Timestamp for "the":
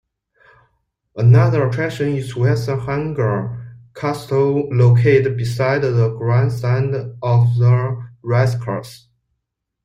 5.83-6.15, 7.59-8.03